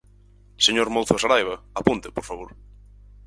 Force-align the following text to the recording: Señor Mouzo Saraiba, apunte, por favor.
Señor 0.65 0.87
Mouzo 0.93 1.15
Saraiba, 1.21 1.55
apunte, 1.79 2.07
por 2.15 2.25
favor. 2.29 2.49